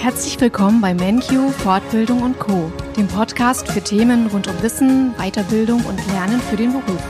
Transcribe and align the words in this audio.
Herzlich 0.00 0.40
willkommen 0.40 0.80
bei 0.80 0.94
MenQ 0.94 1.50
Fortbildung 1.50 2.22
und 2.22 2.38
Co., 2.38 2.72
dem 2.96 3.06
Podcast 3.06 3.68
für 3.68 3.82
Themen 3.82 4.28
rund 4.28 4.48
um 4.48 4.62
Wissen, 4.62 5.12
Weiterbildung 5.18 5.84
und 5.84 5.98
Lernen 6.06 6.40
für 6.40 6.56
den 6.56 6.72
Beruf. 6.72 7.02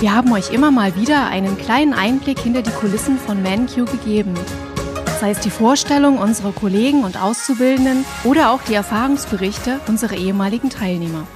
Wir 0.00 0.12
haben 0.12 0.32
euch 0.32 0.52
immer 0.52 0.72
mal 0.72 0.96
wieder 0.96 1.28
einen 1.28 1.56
kleinen 1.56 1.92
Einblick 1.92 2.40
hinter 2.40 2.62
die 2.62 2.72
Kulissen 2.72 3.16
von 3.16 3.40
MenQ 3.44 3.88
gegeben. 3.92 4.34
Sei 5.20 5.30
es 5.30 5.38
die 5.38 5.50
Vorstellung 5.50 6.18
unserer 6.18 6.50
Kollegen 6.50 7.04
und 7.04 7.16
Auszubildenden 7.16 8.04
oder 8.24 8.50
auch 8.50 8.62
die 8.62 8.74
Erfahrungsberichte 8.74 9.78
unserer 9.86 10.16
ehemaligen 10.16 10.70
Teilnehmer. 10.70 11.28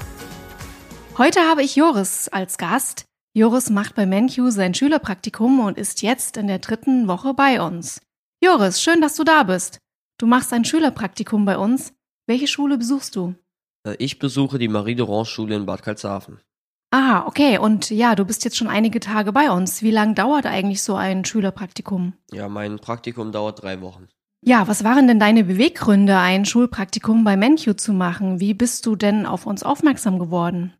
Heute 1.18 1.42
habe 1.42 1.62
ich 1.62 1.76
Joris 1.76 2.28
als 2.28 2.58
Gast. 2.58 3.04
Joris 3.32 3.70
macht 3.70 3.94
bei 3.94 4.06
MenQ 4.06 4.50
sein 4.50 4.74
Schülerpraktikum 4.74 5.60
und 5.60 5.78
ist 5.78 6.02
jetzt 6.02 6.36
in 6.36 6.48
der 6.48 6.58
dritten 6.58 7.06
Woche 7.06 7.32
bei 7.32 7.62
uns. 7.64 8.00
Joris, 8.42 8.82
schön, 8.82 9.00
dass 9.00 9.14
du 9.14 9.22
da 9.22 9.44
bist. 9.44 9.78
Du 10.22 10.28
machst 10.28 10.52
ein 10.52 10.64
Schülerpraktikum 10.64 11.44
bei 11.44 11.58
uns. 11.58 11.94
Welche 12.28 12.46
Schule 12.46 12.78
besuchst 12.78 13.16
du? 13.16 13.34
Äh, 13.84 13.96
ich 13.98 14.20
besuche 14.20 14.56
die 14.60 14.68
Marie-Dorange-Schule 14.68 15.56
in 15.56 15.66
Bad 15.66 15.82
Karlshafen. 15.82 16.38
Aha, 16.92 17.26
okay. 17.26 17.58
Und 17.58 17.90
ja, 17.90 18.14
du 18.14 18.24
bist 18.24 18.44
jetzt 18.44 18.56
schon 18.56 18.68
einige 18.68 19.00
Tage 19.00 19.32
bei 19.32 19.50
uns. 19.50 19.82
Wie 19.82 19.90
lange 19.90 20.14
dauert 20.14 20.46
eigentlich 20.46 20.80
so 20.80 20.94
ein 20.94 21.24
Schülerpraktikum? 21.24 22.12
Ja, 22.30 22.48
mein 22.48 22.78
Praktikum 22.78 23.32
dauert 23.32 23.64
drei 23.64 23.80
Wochen. 23.80 24.06
Ja, 24.44 24.68
was 24.68 24.84
waren 24.84 25.08
denn 25.08 25.18
deine 25.18 25.42
Beweggründe, 25.42 26.16
ein 26.16 26.44
Schulpraktikum 26.44 27.24
bei 27.24 27.36
MenQ 27.36 27.76
zu 27.76 27.92
machen? 27.92 28.38
Wie 28.38 28.54
bist 28.54 28.86
du 28.86 28.94
denn 28.94 29.26
auf 29.26 29.44
uns 29.44 29.64
aufmerksam 29.64 30.20
geworden? 30.20 30.72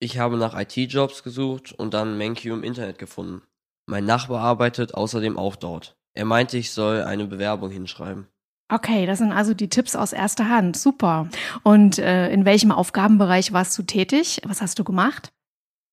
Ich 0.00 0.18
habe 0.18 0.38
nach 0.38 0.58
IT-Jobs 0.58 1.22
gesucht 1.22 1.72
und 1.72 1.92
dann 1.92 2.16
MenQ 2.16 2.46
im 2.46 2.64
Internet 2.64 2.98
gefunden. 2.98 3.42
Mein 3.84 4.06
Nachbar 4.06 4.40
arbeitet 4.40 4.94
außerdem 4.94 5.36
auch 5.36 5.56
dort. 5.56 5.98
Er 6.14 6.24
meinte, 6.24 6.56
ich 6.56 6.70
soll 6.70 7.02
eine 7.02 7.26
Bewerbung 7.26 7.68
hinschreiben. 7.68 8.26
Okay, 8.72 9.06
das 9.06 9.18
sind 9.18 9.32
also 9.32 9.52
die 9.52 9.68
Tipps 9.68 9.94
aus 9.94 10.12
erster 10.12 10.48
Hand. 10.48 10.76
Super. 10.76 11.28
Und 11.62 11.98
äh, 11.98 12.30
in 12.30 12.44
welchem 12.44 12.72
Aufgabenbereich 12.72 13.52
warst 13.52 13.76
du 13.78 13.82
tätig? 13.82 14.40
Was 14.44 14.62
hast 14.62 14.78
du 14.78 14.84
gemacht? 14.84 15.32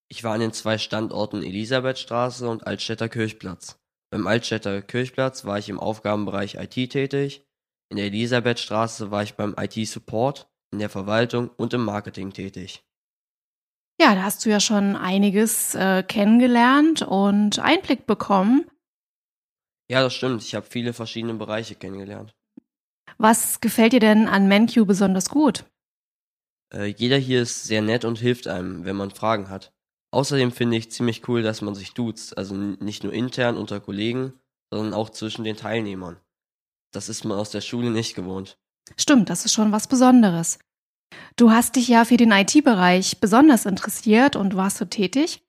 Ich 0.09 0.23
war 0.23 0.33
an 0.33 0.41
den 0.41 0.53
zwei 0.53 0.77
Standorten 0.77 1.43
Elisabethstraße 1.43 2.49
und 2.49 2.65
Altstädter 2.67 3.09
Kirchplatz. 3.09 3.79
Beim 4.09 4.27
Altstädter 4.27 4.81
Kirchplatz 4.81 5.45
war 5.45 5.57
ich 5.57 5.69
im 5.69 5.79
Aufgabenbereich 5.79 6.55
IT 6.55 6.91
tätig. 6.91 7.45
In 7.89 7.97
der 7.97 8.07
Elisabethstraße 8.07 9.11
war 9.11 9.23
ich 9.23 9.35
beim 9.35 9.55
IT-Support, 9.57 10.49
in 10.71 10.79
der 10.79 10.89
Verwaltung 10.89 11.49
und 11.49 11.73
im 11.73 11.83
Marketing 11.83 12.31
tätig. 12.31 12.83
Ja, 14.01 14.15
da 14.15 14.23
hast 14.23 14.45
du 14.45 14.49
ja 14.49 14.59
schon 14.59 14.95
einiges 14.95 15.75
äh, 15.75 16.03
kennengelernt 16.03 17.03
und 17.03 17.59
Einblick 17.59 18.07
bekommen. 18.07 18.65
Ja, 19.89 20.01
das 20.01 20.13
stimmt. 20.13 20.41
Ich 20.41 20.55
habe 20.55 20.65
viele 20.65 20.93
verschiedene 20.93 21.33
Bereiche 21.33 21.75
kennengelernt. 21.75 22.33
Was 23.21 23.61
gefällt 23.61 23.93
dir 23.93 23.99
denn 23.99 24.27
an 24.27 24.47
MenQ 24.47 24.87
besonders 24.87 25.29
gut? 25.29 25.65
Äh, 26.73 26.87
jeder 26.87 27.17
hier 27.17 27.43
ist 27.43 27.65
sehr 27.65 27.83
nett 27.83 28.03
und 28.03 28.17
hilft 28.17 28.47
einem, 28.47 28.83
wenn 28.83 28.95
man 28.95 29.11
Fragen 29.11 29.47
hat. 29.47 29.71
Außerdem 30.09 30.51
finde 30.51 30.77
ich 30.77 30.91
ziemlich 30.91 31.29
cool, 31.29 31.43
dass 31.43 31.61
man 31.61 31.75
sich 31.75 31.93
duzt, 31.93 32.35
also 32.35 32.55
nicht 32.55 33.03
nur 33.03 33.13
intern 33.13 33.57
unter 33.57 33.79
Kollegen, 33.79 34.33
sondern 34.71 34.95
auch 34.95 35.11
zwischen 35.11 35.43
den 35.43 35.55
Teilnehmern. 35.55 36.17
Das 36.91 37.09
ist 37.09 37.23
man 37.23 37.37
aus 37.37 37.51
der 37.51 37.61
Schule 37.61 37.91
nicht 37.91 38.15
gewohnt. 38.15 38.57
Stimmt, 38.97 39.29
das 39.29 39.45
ist 39.45 39.53
schon 39.53 39.71
was 39.71 39.87
Besonderes. 39.87 40.57
Du 41.35 41.51
hast 41.51 41.75
dich 41.75 41.87
ja 41.89 42.05
für 42.05 42.17
den 42.17 42.31
IT-Bereich 42.31 43.19
besonders 43.19 43.67
interessiert 43.67 44.35
und 44.35 44.55
warst 44.55 44.77
so 44.77 44.85
tätig. 44.85 45.43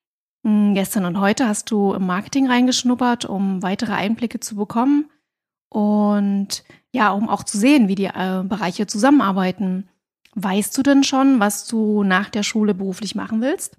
Hm, 0.46 0.74
gestern 0.74 1.06
und 1.06 1.18
heute 1.18 1.48
hast 1.48 1.70
du 1.70 1.94
im 1.94 2.04
Marketing 2.04 2.48
reingeschnuppert, 2.48 3.24
um 3.24 3.62
weitere 3.62 3.92
Einblicke 3.92 4.40
zu 4.40 4.56
bekommen 4.56 5.08
und 5.72 6.64
ja, 6.92 7.12
um 7.12 7.30
auch 7.30 7.44
zu 7.44 7.56
sehen, 7.56 7.88
wie 7.88 7.94
die 7.94 8.04
äh, 8.04 8.44
Bereiche 8.44 8.86
zusammenarbeiten. 8.86 9.88
Weißt 10.34 10.76
du 10.76 10.82
denn 10.82 11.02
schon, 11.02 11.40
was 11.40 11.66
du 11.66 12.04
nach 12.04 12.28
der 12.28 12.42
Schule 12.42 12.74
beruflich 12.74 13.14
machen 13.14 13.40
willst? 13.40 13.78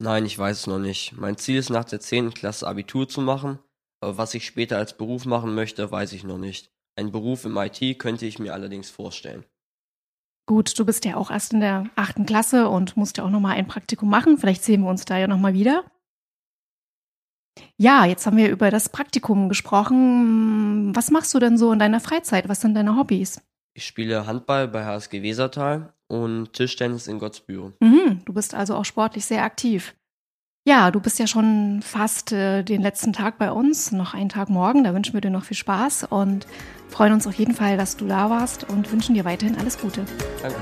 Nein, 0.00 0.24
ich 0.24 0.36
weiß 0.36 0.60
es 0.60 0.66
noch 0.66 0.80
nicht. 0.80 1.12
Mein 1.16 1.36
Ziel 1.36 1.58
ist 1.58 1.70
nach 1.70 1.84
der 1.84 2.00
10. 2.00 2.34
Klasse 2.34 2.66
Abitur 2.66 3.08
zu 3.08 3.20
machen, 3.20 3.60
aber 4.00 4.18
was 4.18 4.34
ich 4.34 4.44
später 4.44 4.78
als 4.78 4.96
Beruf 4.96 5.26
machen 5.26 5.54
möchte, 5.54 5.90
weiß 5.90 6.12
ich 6.12 6.24
noch 6.24 6.38
nicht. 6.38 6.72
Ein 6.96 7.12
Beruf 7.12 7.44
im 7.44 7.56
IT 7.56 7.98
könnte 8.00 8.26
ich 8.26 8.40
mir 8.40 8.52
allerdings 8.52 8.90
vorstellen. 8.90 9.44
Gut, 10.46 10.76
du 10.76 10.84
bist 10.84 11.04
ja 11.04 11.16
auch 11.16 11.30
erst 11.30 11.52
in 11.52 11.60
der 11.60 11.88
achten 11.94 12.26
Klasse 12.26 12.68
und 12.68 12.96
musst 12.96 13.18
ja 13.18 13.24
auch 13.24 13.30
nochmal 13.30 13.56
ein 13.56 13.68
Praktikum 13.68 14.10
machen. 14.10 14.38
Vielleicht 14.38 14.64
sehen 14.64 14.82
wir 14.82 14.90
uns 14.90 15.04
da 15.04 15.16
ja 15.18 15.28
nochmal 15.28 15.54
wieder. 15.54 15.84
Ja, 17.80 18.04
jetzt 18.04 18.26
haben 18.26 18.36
wir 18.36 18.50
über 18.50 18.70
das 18.70 18.90
Praktikum 18.90 19.48
gesprochen. 19.48 20.94
Was 20.94 21.10
machst 21.10 21.32
du 21.32 21.38
denn 21.38 21.56
so 21.56 21.72
in 21.72 21.78
deiner 21.78 21.98
Freizeit? 21.98 22.46
Was 22.46 22.60
sind 22.60 22.74
deine 22.74 22.94
Hobbys? 22.94 23.40
Ich 23.72 23.86
spiele 23.86 24.26
Handball 24.26 24.68
bei 24.68 24.84
HSG 24.84 25.22
Wesertal 25.22 25.94
und 26.06 26.52
Tischtennis 26.52 27.06
in 27.06 27.18
Gottsbüren. 27.18 27.72
Mhm, 27.80 28.20
du 28.26 28.34
bist 28.34 28.54
also 28.54 28.74
auch 28.74 28.84
sportlich 28.84 29.24
sehr 29.24 29.44
aktiv. 29.44 29.94
Ja, 30.68 30.90
du 30.90 31.00
bist 31.00 31.18
ja 31.18 31.26
schon 31.26 31.80
fast 31.82 32.32
äh, 32.32 32.62
den 32.64 32.82
letzten 32.82 33.14
Tag 33.14 33.38
bei 33.38 33.50
uns, 33.50 33.92
noch 33.92 34.12
einen 34.12 34.28
Tag 34.28 34.50
morgen. 34.50 34.84
Da 34.84 34.92
wünschen 34.92 35.14
wir 35.14 35.22
dir 35.22 35.30
noch 35.30 35.44
viel 35.44 35.56
Spaß 35.56 36.04
und 36.04 36.46
freuen 36.90 37.14
uns 37.14 37.26
auf 37.26 37.34
jeden 37.34 37.54
Fall, 37.54 37.78
dass 37.78 37.96
du 37.96 38.06
da 38.06 38.28
warst 38.28 38.68
und 38.68 38.92
wünschen 38.92 39.14
dir 39.14 39.24
weiterhin 39.24 39.56
alles 39.56 39.78
Gute. 39.78 40.04
Danke. 40.42 40.58